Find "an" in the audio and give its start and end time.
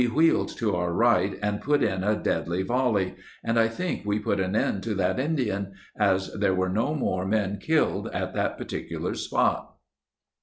4.39-4.55